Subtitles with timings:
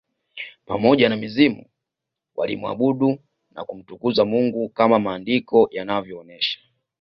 [0.65, 1.65] Pamoja na mizimu
[2.35, 3.19] walimuabudu
[3.51, 6.59] na kumtukuza Mungu kama maandiko yanavyoonesha